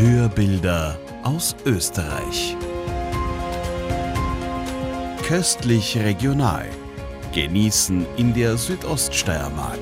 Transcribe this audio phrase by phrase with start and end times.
[0.00, 2.56] Hörbilder aus Österreich.
[5.28, 6.64] Köstlich regional.
[7.34, 9.78] Genießen in der Südoststeiermark.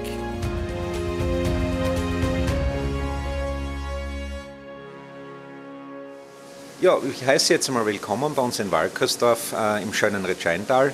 [6.81, 10.93] Ja, ich heiße jetzt einmal willkommen bei uns in Walkersdorf äh, im schönen Retscheintal,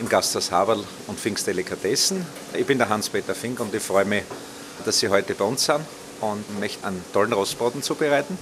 [0.00, 2.26] im Gasthaus Haberl und Finks Delikatessen.
[2.52, 4.24] Ich bin der Hans-Peter Fink und ich freue mich,
[4.84, 5.82] dass Sie heute bei uns sind
[6.20, 8.38] und möchte einen tollen Rostbraten zubereiten.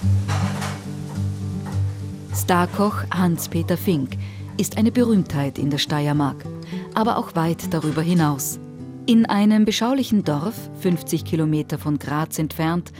[2.35, 4.17] Starkoch Hans-Peter Fink
[4.57, 6.45] ist eine Berühmtheit in der Steiermark,
[6.93, 8.59] aber auch weit darüber hinaus.
[9.05, 12.91] In einem beschaulichen Dorf, 50 Kilometer von Graz entfernt,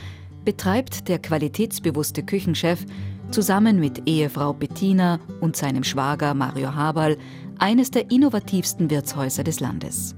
[0.44, 2.84] betreibt der qualitätsbewusste Küchenchef
[3.30, 7.16] zusammen mit Ehefrau Bettina und seinem Schwager Mario Haberl
[7.58, 10.14] eines der innovativsten Wirtshäuser des Landes.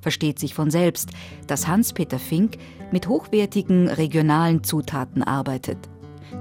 [0.00, 1.10] Versteht sich von selbst,
[1.46, 2.56] dass Hans-Peter Fink
[2.92, 5.78] mit hochwertigen regionalen Zutaten arbeitet.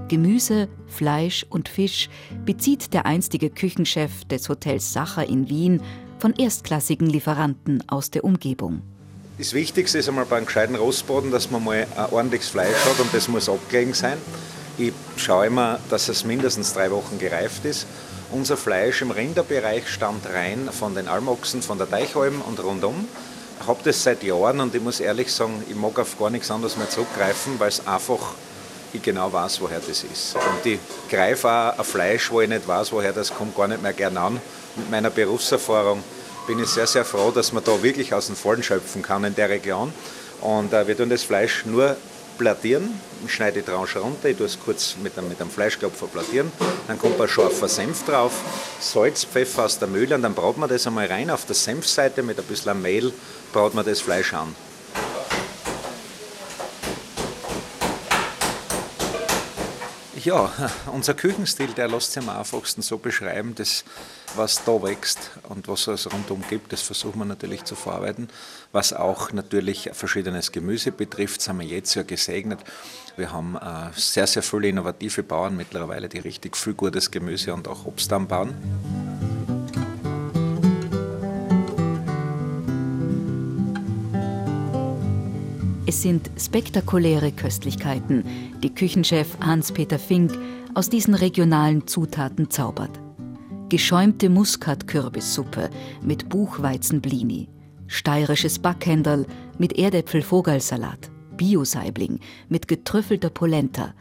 [0.07, 2.09] Gemüse, Fleisch und Fisch
[2.45, 5.81] bezieht der einstige Küchenchef des Hotels Sacher in Wien
[6.19, 8.81] von erstklassigen Lieferanten aus der Umgebung.
[9.37, 13.13] Das Wichtigste ist einmal beim gescheiten Rostbraten, dass man mal ein ordentliches Fleisch hat und
[13.13, 14.17] das muss abgelegen sein.
[14.79, 17.85] Ich schaue immer, dass es mindestens drei Wochen gereift ist.
[18.31, 23.07] Unser Fleisch im Rinderbereich stammt rein von den Almochsen, von der Teichalm und rundum.
[23.65, 26.77] Habe das seit Jahren und ich muss ehrlich sagen, ich mag auf gar nichts anderes
[26.77, 28.33] mehr zurückgreifen, weil es einfach,
[28.93, 30.35] ich genau weiß, woher das ist.
[30.35, 33.81] Und ich greife auch ein Fleisch, wo ich nicht weiß, woher das kommt, gar nicht
[33.81, 34.39] mehr gern an.
[34.75, 36.03] Mit meiner Berufserfahrung
[36.45, 39.35] bin ich sehr, sehr froh, dass man da wirklich aus den Vollen schöpfen kann in
[39.35, 39.91] der Region.
[40.41, 41.97] Und äh, wir tun das Fleisch nur
[42.37, 42.99] plattieren.
[43.27, 46.51] Schneide die Tranche runter, ich tue es kurz mit einem, mit einem Fleischklopfer plattieren.
[46.87, 48.31] Dann kommt ein scharfer Senf drauf,
[48.79, 52.23] Salz, Pfeffer aus der Mühle und dann braut man das einmal rein auf der Senfseite
[52.23, 53.11] mit ein bisschen Mehl,
[53.51, 54.55] braut man das Fleisch an.
[60.27, 60.51] Ja,
[60.91, 63.85] unser Küchenstil, der lässt sich am einfachsten so beschreiben, dass
[64.35, 68.27] was da wächst und was es rundum gibt, das versuchen wir natürlich zu verarbeiten.
[68.73, 72.59] Was auch natürlich verschiedenes Gemüse betrifft, sind wir jetzt ja gesegnet.
[73.15, 77.69] Wir haben äh, sehr, sehr viele innovative Bauern mittlerweile, die richtig viel gutes Gemüse und
[77.69, 78.53] auch Obst anbauen.
[85.89, 88.25] Es sind spektakuläre Köstlichkeiten,
[88.61, 90.37] die Küchenchef Hans-Peter Fink
[90.73, 92.91] aus diesen regionalen Zutaten zaubert.
[93.69, 95.69] Geschäumte Muskatkürbissuppe
[96.01, 97.47] mit Buchweizenblini,
[97.87, 99.25] steirisches Backhändel
[99.59, 102.19] mit Erdäpfel-Vogelsalat, Bio-Saibling
[102.49, 103.93] mit getrüffelter Polenta.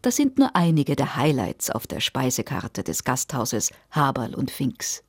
[0.00, 5.02] Das sind nur einige der Highlights auf der Speisekarte des Gasthauses Haberl und Finks.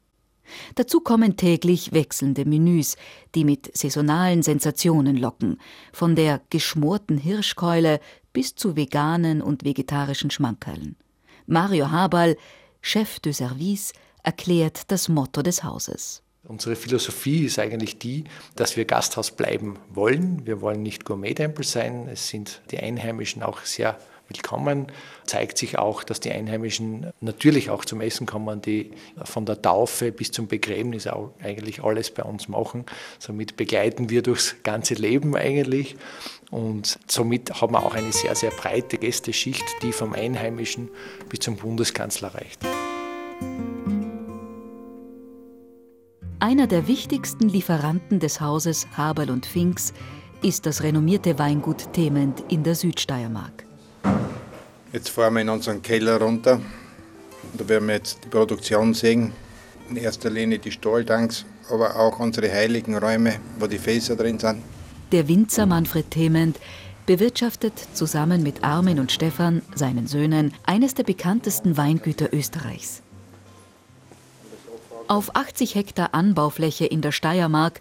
[0.75, 2.95] Dazu kommen täglich wechselnde Menüs,
[3.35, 5.59] die mit saisonalen Sensationen locken,
[5.93, 7.99] von der geschmorten Hirschkeule
[8.33, 10.95] bis zu veganen und vegetarischen Schmankerln.
[11.45, 12.37] Mario Haberl,
[12.81, 13.93] Chef de Service,
[14.23, 16.21] erklärt das Motto des Hauses.
[16.43, 18.23] Unsere Philosophie ist eigentlich die,
[18.55, 20.45] dass wir Gasthaus bleiben wollen.
[20.45, 22.07] Wir wollen nicht Gourmet-Tempel sein.
[22.07, 23.99] Es sind die Einheimischen auch sehr
[24.29, 24.87] willkommen.
[25.25, 28.91] Zeigt sich auch, dass die Einheimischen natürlich auch zum Essen kommen, die
[29.23, 32.85] von der Taufe bis zum Begräbnis auch eigentlich alles bei uns machen.
[33.19, 35.95] Somit begleiten wir durchs ganze Leben eigentlich.
[36.49, 40.89] Und somit haben wir auch eine sehr, sehr breite Gästeschicht, die vom Einheimischen
[41.29, 42.65] bis zum Bundeskanzler reicht.
[46.39, 49.93] Einer der wichtigsten Lieferanten des Hauses Haberl und Finks
[50.43, 53.66] ist das renommierte Weingut Thement in der Südsteiermark.
[54.93, 56.61] Jetzt fahren wir in unseren Keller runter.
[57.57, 59.33] Da werden wir jetzt die Produktion sehen.
[59.89, 64.61] In erster Linie die Stahltanks, aber auch unsere heiligen Räume, wo die Fässer drin sind.
[65.11, 66.57] Der Winzer Manfred Thement
[67.05, 73.01] bewirtschaftet zusammen mit Armin und Stefan, seinen Söhnen, eines der bekanntesten Weingüter Österreichs.
[75.07, 77.79] Auf 80 Hektar Anbaufläche in der Steiermark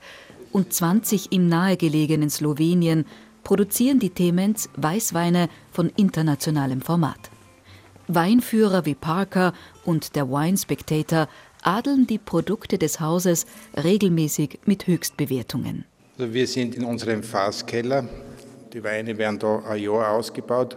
[0.52, 3.04] und 20 im nahegelegenen Slowenien
[3.46, 7.30] produzieren die Themens Weißweine von internationalem Format.
[8.08, 9.52] Weinführer wie Parker
[9.84, 11.28] und der Wine Spectator
[11.62, 13.46] adeln die Produkte des Hauses
[13.76, 15.84] regelmäßig mit Höchstbewertungen.
[16.18, 18.08] Also wir sind in unserem Fasskeller.
[18.72, 20.76] Die Weine werden da ein Jahr ausgebaut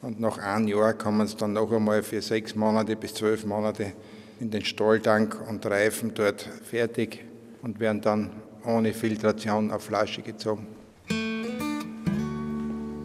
[0.00, 3.94] und nach einem Jahr kommen sie dann noch einmal für sechs Monate bis zwölf Monate
[4.38, 7.24] in den Stahltank und reifen dort fertig
[7.62, 8.30] und werden dann
[8.64, 10.79] ohne Filtration auf Flasche gezogen.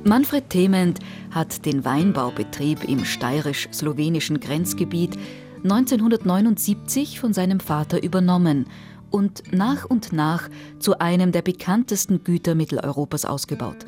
[0.07, 0.99] Manfred Thement
[1.31, 5.17] hat den Weinbaubetrieb im steirisch-slowenischen Grenzgebiet
[5.63, 8.67] 1979 von seinem Vater übernommen
[9.09, 10.47] und nach und nach
[10.77, 13.87] zu einem der bekanntesten Güter Mitteleuropas ausgebaut.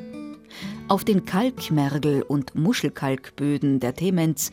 [0.87, 4.49] Auf den Kalkmergel- und Muschelkalkböden der Temenz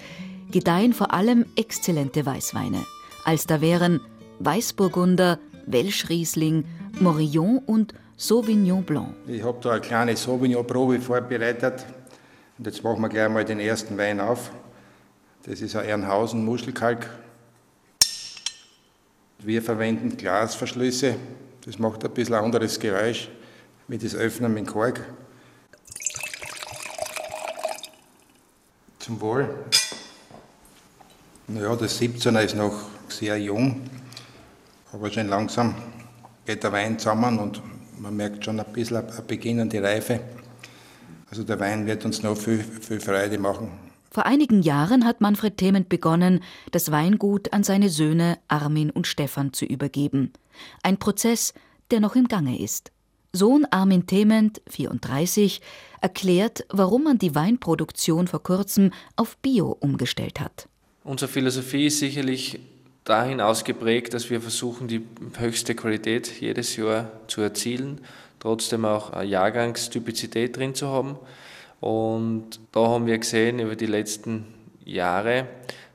[0.50, 2.84] gedeihen vor allem exzellente Weißweine,
[3.25, 4.02] als da wären
[4.40, 6.67] Weißburgunder, Welschriesling,
[7.00, 9.14] Morillon und Sauvignon Blanc.
[9.26, 11.84] Ich habe da eine kleine Sauvignon-Probe vorbereitet.
[12.56, 14.52] Und jetzt machen wir gleich mal den ersten Wein auf.
[15.43, 17.11] Das ist ein Ernhausen Muschelkalk.
[19.40, 21.16] Wir verwenden Glasverschlüsse.
[21.64, 23.28] Das macht ein bisschen anderes Geräusch
[23.88, 25.00] wie das Öffnen mit Kork.
[29.00, 29.49] Zum Wohl.
[31.49, 32.75] Naja, der 17er ist noch
[33.08, 33.82] sehr jung,
[34.93, 35.75] aber schon langsam
[36.46, 37.60] geht der Wein zusammen und
[37.99, 40.20] man merkt schon ein bisschen eine beginnende Reife.
[41.31, 43.69] Also der Wein wird uns noch viel, viel Freude machen.
[44.11, 49.52] Vor einigen Jahren hat Manfred Thement begonnen, das Weingut an seine Söhne Armin und Stefan
[49.52, 50.32] zu übergeben.
[50.85, 51.52] Ein Prozess,
[51.91, 52.93] der noch im Gange ist.
[53.32, 55.61] Sohn Armin Thement, 34,
[56.00, 60.69] erklärt, warum man die Weinproduktion vor kurzem auf Bio umgestellt hat.
[61.02, 62.61] Unsere Philosophie ist sicherlich
[63.05, 65.06] dahin ausgeprägt, dass wir versuchen, die
[65.39, 68.01] höchste Qualität jedes Jahr zu erzielen,
[68.41, 71.19] trotzdem auch eine Jahrgangstypizität drin zu haben.
[71.81, 74.47] Und da haben wir gesehen über die letzten
[74.85, 75.47] Jahre,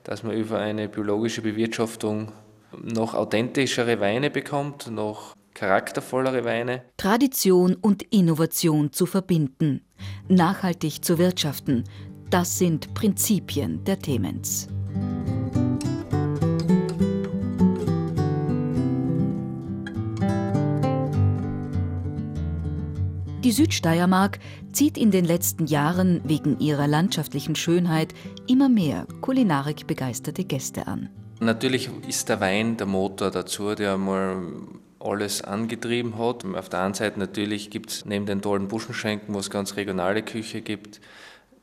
[0.04, 2.32] dass man über eine biologische Bewirtschaftung
[2.80, 6.82] noch authentischere Weine bekommt, noch charaktervollere Weine.
[6.96, 9.82] Tradition und Innovation zu verbinden,
[10.28, 11.84] nachhaltig zu wirtschaften,
[12.30, 14.68] das sind Prinzipien der Themens.
[23.50, 24.38] Die Südsteiermark
[24.70, 28.14] zieht in den letzten Jahren wegen ihrer landschaftlichen Schönheit
[28.46, 31.10] immer mehr kulinarikbegeisterte Gäste an.
[31.40, 34.36] Natürlich ist der Wein der Motor dazu, der mal
[35.00, 36.44] alles angetrieben hat.
[36.44, 40.22] Auf der einen Seite natürlich gibt es neben den tollen Buschenschenken, wo es ganz regionale
[40.22, 41.00] Küche gibt,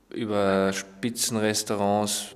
[0.10, 2.36] über Spitzenrestaurants,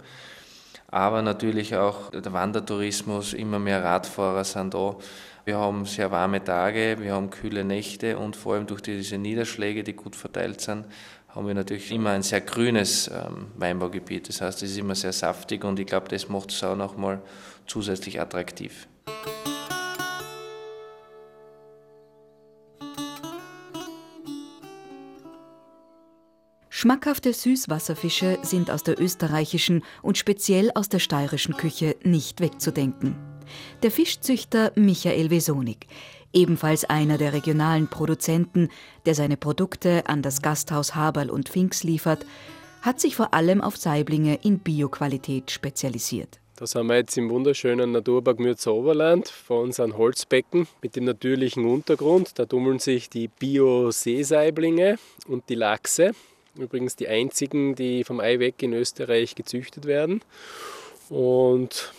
[0.88, 4.96] aber natürlich auch der Wandertourismus, immer mehr Radfahrer sind da.
[5.44, 9.84] Wir haben sehr warme Tage, wir haben kühle Nächte und vor allem durch diese Niederschläge,
[9.84, 10.86] die gut verteilt sind,
[11.30, 14.30] haben wir natürlich immer ein sehr grünes ähm, Weinbaugebiet.
[14.30, 17.22] Das heißt, es ist immer sehr saftig und ich glaube, das macht es auch nochmal
[17.66, 18.88] zusätzlich attraktiv.
[26.70, 33.31] Schmackhafte Süßwasserfische sind aus der österreichischen und speziell aus der steirischen Küche nicht wegzudenken
[33.84, 35.88] der Fischzüchter Michael Wesonig,
[36.34, 38.70] ebenfalls einer der regionalen Produzenten,
[39.06, 42.26] der seine Produkte an das Gasthaus Haberl und Finks liefert,
[42.82, 46.40] hat sich vor allem auf Saiblinge in Bioqualität spezialisiert.
[46.62, 51.66] Da sind wir jetzt im wunderschönen Naturpark Mürzer Oberland vor unseren Holzbecken mit dem natürlichen
[51.66, 52.38] Untergrund.
[52.38, 56.12] Da tummeln sich die Bio-Seesaiblinge und die Lachse.
[56.56, 60.22] Übrigens die einzigen, die vom Ei weg in Österreich gezüchtet werden.
[61.10, 61.94] Und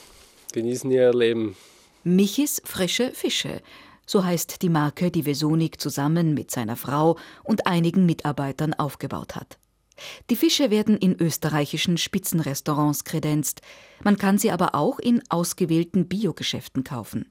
[0.53, 1.57] genießen ihr Leben.
[2.05, 3.61] Michis frische Fische.
[4.07, 9.59] So heißt die Marke, die Vesonik zusammen mit seiner Frau und einigen Mitarbeitern aufgebaut hat.
[10.31, 13.61] Die Fische werden in österreichischen Spitzenrestaurants kredenzt.
[14.03, 17.31] Man kann sie aber auch in ausgewählten Biogeschäften kaufen.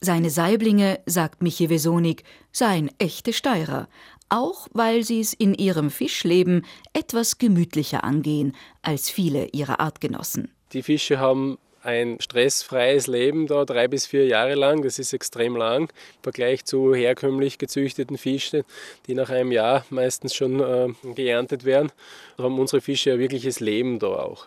[0.00, 3.88] Seine Saiblinge, sagt Michi Vesonik, seien echte Steirer,
[4.28, 10.50] auch weil sie es in ihrem Fischleben etwas gemütlicher angehen als viele ihrer Artgenossen.
[10.72, 14.82] Die Fische haben ein stressfreies Leben da, drei bis vier Jahre lang.
[14.82, 18.62] Das ist extrem lang im Vergleich zu herkömmlich gezüchteten Fischen,
[19.06, 21.90] die nach einem Jahr meistens schon äh, geerntet werden.
[22.36, 24.46] Da haben unsere Fische ein wirkliches Leben da auch.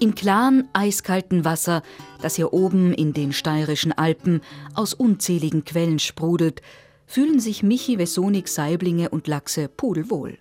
[0.00, 1.82] Im klaren, eiskalten Wasser,
[2.22, 4.42] das hier oben in den steirischen Alpen
[4.74, 6.62] aus unzähligen Quellen sprudelt,
[7.08, 10.38] fühlen sich Michi Wesonik Saiblinge und Lachse pudelwohl.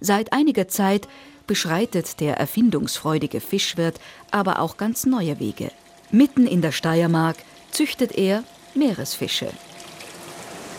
[0.00, 1.08] Seit einiger Zeit
[1.46, 5.70] beschreitet der erfindungsfreudige Fischwirt aber auch ganz neue Wege.
[6.10, 7.36] Mitten in der Steiermark
[7.72, 8.44] züchtet er
[8.74, 9.48] Meeresfische.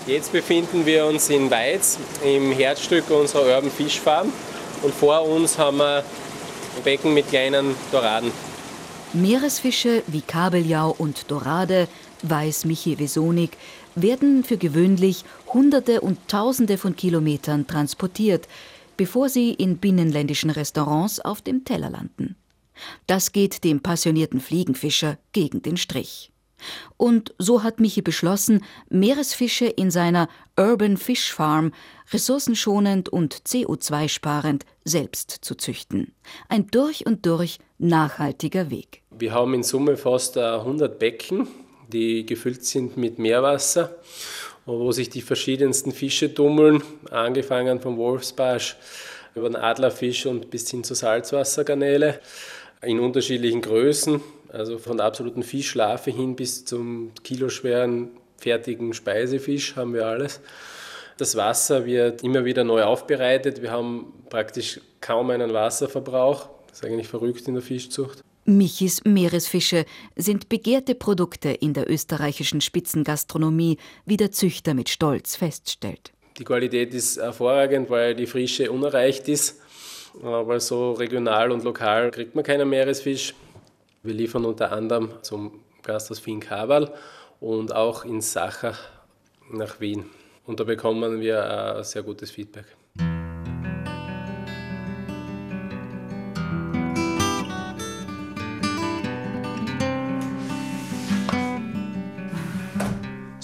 [0.07, 4.31] Jetzt befinden wir uns in Weiz, im Herzstück unserer Urban Fish Farm.
[4.81, 8.31] Und vor uns haben wir ein Becken mit kleinen Doraden.
[9.13, 11.87] Meeresfische wie Kabeljau und Dorade,
[12.23, 13.57] weiß Michi Wesonik,
[14.01, 18.47] werden für gewöhnlich Hunderte und Tausende von Kilometern transportiert,
[18.95, 22.35] bevor sie in binnenländischen Restaurants auf dem Teller landen.
[23.07, 26.31] Das geht dem passionierten Fliegenfischer gegen den Strich.
[26.97, 30.27] Und so hat Michi beschlossen, Meeresfische in seiner
[30.57, 31.71] Urban Fish Farm
[32.11, 36.13] ressourcenschonend und CO2-sparend selbst zu züchten.
[36.49, 39.03] Ein durch und durch nachhaltiger Weg.
[39.11, 41.47] Wir haben in Summe fast 100 Becken
[41.87, 43.95] die gefüllt sind mit Meerwasser,
[44.65, 48.77] wo sich die verschiedensten Fische tummeln, angefangen vom Wolfsbarsch
[49.35, 52.19] über den Adlerfisch und bis hin zu Salzwassergarnele
[52.81, 59.93] in unterschiedlichen Größen, also von der absoluten Fischlarve hin bis zum kiloschweren fertigen Speisefisch haben
[59.93, 60.41] wir alles.
[61.17, 63.61] Das Wasser wird immer wieder neu aufbereitet.
[63.61, 66.49] Wir haben praktisch kaum einen Wasserverbrauch.
[66.67, 68.21] Das ist eigentlich verrückt in der Fischzucht.
[68.47, 69.83] Michis Meeresfische
[70.15, 76.13] sind begehrte Produkte in der österreichischen Spitzengastronomie, wie der Züchter mit Stolz feststellt.
[76.37, 79.59] Die Qualität ist hervorragend, weil die Frische unerreicht ist.
[80.23, 83.35] Aber so regional und lokal kriegt man keinen Meeresfisch.
[84.01, 86.93] Wir liefern unter anderem zum Gasthaus Fink Haberl
[87.41, 88.75] und auch in Sacher
[89.51, 90.05] nach Wien.
[90.45, 92.65] Und da bekommen wir ein sehr gutes Feedback.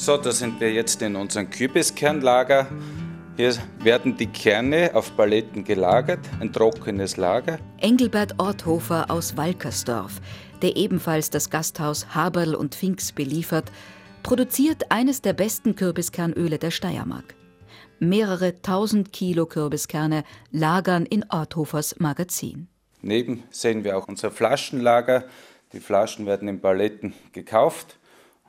[0.03, 2.67] So, da sind wir jetzt in unserem Kürbiskernlager.
[3.37, 7.57] Hier werden die Kerne auf Paletten gelagert, ein trockenes Lager.
[7.77, 10.19] Engelbert Orthofer aus Walkersdorf,
[10.61, 13.71] der ebenfalls das Gasthaus Haberl und Finks beliefert,
[14.23, 17.35] produziert eines der besten Kürbiskernöle der Steiermark.
[17.99, 22.67] Mehrere tausend Kilo Kürbiskerne lagern in Orthofers Magazin.
[23.01, 25.23] Neben sehen wir auch unser Flaschenlager.
[25.71, 27.99] Die Flaschen werden in Paletten gekauft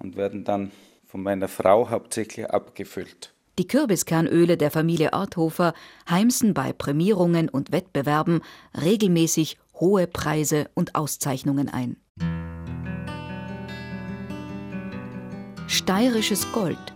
[0.01, 0.73] und werden dann
[1.15, 3.35] von meiner Frau hauptsächlich abgefüllt.
[3.61, 5.73] Die Kürbiskernöle der Familie Orthofer
[6.11, 8.41] heimsen bei Prämierungen und Wettbewerben
[8.83, 11.99] regelmäßig hohe Preise und Auszeichnungen ein.
[15.69, 16.93] Steirisches Gold,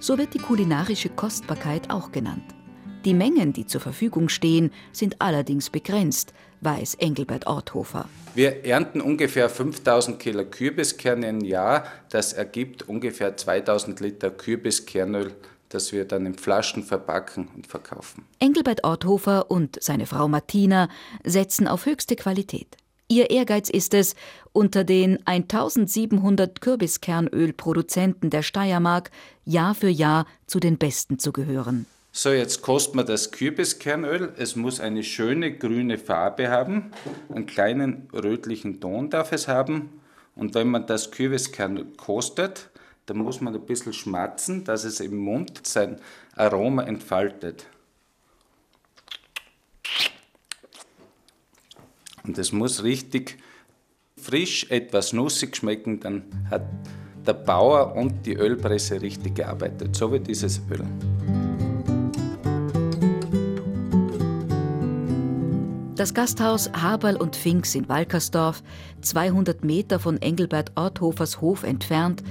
[0.00, 2.57] so wird die kulinarische Kostbarkeit auch genannt.
[3.04, 8.08] Die Mengen, die zur Verfügung stehen, sind allerdings begrenzt, weiß Engelbert Orthofer.
[8.34, 11.84] Wir ernten ungefähr 5000 Kilo Kürbiskerne im Jahr.
[12.10, 15.32] Das ergibt ungefähr 2000 Liter Kürbiskernöl,
[15.68, 18.24] das wir dann in Flaschen verpacken und verkaufen.
[18.40, 20.88] Engelbert Orthofer und seine Frau Martina
[21.24, 22.76] setzen auf höchste Qualität.
[23.10, 24.16] Ihr Ehrgeiz ist es,
[24.52, 29.10] unter den 1700 Kürbiskernölproduzenten der Steiermark
[29.44, 31.86] Jahr für Jahr zu den Besten zu gehören.
[32.20, 34.32] So, jetzt kostet man das Kürbiskernöl.
[34.36, 36.90] Es muss eine schöne grüne Farbe haben.
[37.32, 40.00] Einen kleinen rötlichen Ton darf es haben.
[40.34, 42.70] Und wenn man das Kürbiskernöl kostet,
[43.06, 46.00] dann muss man ein bisschen schmatzen, dass es im Mund sein
[46.34, 47.66] Aroma entfaltet.
[52.24, 53.38] Und es muss richtig
[54.16, 56.62] frisch, etwas nussig schmecken, dann hat
[57.24, 59.94] der Bauer und die Ölpresse richtig gearbeitet.
[59.94, 60.84] So wie dieses Öl.
[65.98, 68.62] Das Gasthaus Haberl und Finks in Walkersdorf,
[69.00, 72.22] 200 Meter von Engelbert Orthofers Hof entfernt,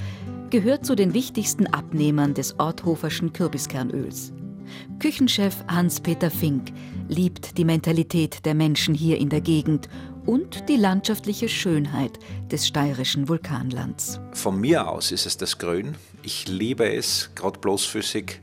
[0.50, 4.32] gehört zu den wichtigsten Abnehmern des Orthoferschen Kürbiskernöls.
[5.00, 6.72] Küchenchef Hans-Peter Fink
[7.10, 9.90] liebt die Mentalität der Menschen hier in der Gegend
[10.26, 12.20] und die landschaftliche Schönheit
[12.50, 14.22] des steirischen Vulkanlands.
[14.32, 15.96] Von mir aus ist es das Grün.
[16.24, 18.40] Ich liebe es, gerade bloßfüßig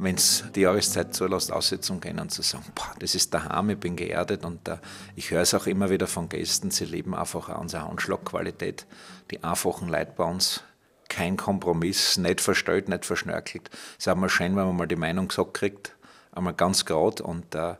[0.00, 3.78] wenn es die Jahreszeit zulässt, aussetzen können und zu sagen, boah, das ist daheim, ich
[3.78, 4.78] bin geerdet und uh,
[5.14, 8.86] ich höre es auch immer wieder von Gästen, sie lieben einfach auch unsere Anschlagqualität,
[9.30, 10.62] die einfachen Leute bei uns,
[11.08, 13.68] kein Kompromiss, nicht verstellt, nicht verschnörkelt.
[13.98, 15.94] Es ist auch mal schön, wenn man mal die Meinung gesagt kriegt,
[16.32, 17.74] einmal ganz gerade und uh,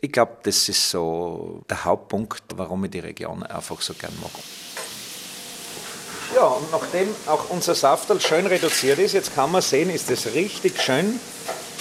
[0.00, 4.30] ich glaube, das ist so der Hauptpunkt, warum ich die Region einfach so gern mag.
[6.34, 10.34] Ja, und nachdem auch unser Saftal schön reduziert ist, jetzt kann man sehen, ist es
[10.34, 11.18] richtig schön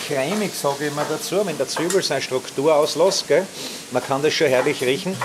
[0.08, 3.28] cremig, sage ich mal dazu, wenn der Zwiebel seine Struktur auslässt.
[3.28, 3.46] Gell?
[3.92, 5.16] Man kann das schon herrlich riechen.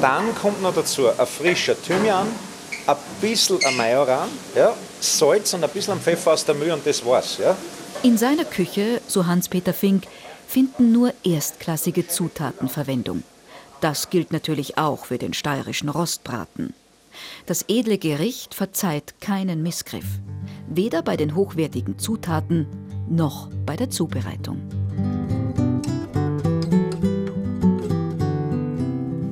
[0.00, 2.26] Dann kommt noch dazu ein frischer Thymian,
[2.86, 7.04] ein bisschen ein Majoran, ja, Salz und ein bisschen Pfeffer aus der Mühe und das
[7.04, 7.38] war's.
[7.38, 7.56] Ja.
[8.02, 10.04] In seiner Küche, so Hans-Peter Fink,
[10.48, 13.22] finden nur erstklassige Zutaten Verwendung.
[13.80, 16.74] Das gilt natürlich auch für den steirischen Rostbraten.
[17.46, 20.06] Das edle Gericht verzeiht keinen Missgriff,
[20.68, 22.66] weder bei den hochwertigen Zutaten
[23.08, 24.60] noch bei der Zubereitung.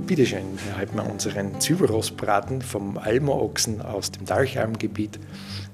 [0.07, 0.79] Bitte schön, wir
[1.11, 5.21] unseren Zwiebelrostbraten vom Alma-Ochsen aus dem Dalchalmgebiet.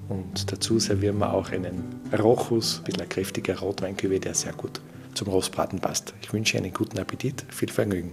[0.09, 4.81] Und dazu servieren wir auch einen Rochus, ein bisschen ein kräftiger Rotweinkübel, der sehr gut
[5.15, 6.15] zum Rostbraten passt.
[6.21, 8.13] Ich wünsche einen guten Appetit, viel Vergnügen.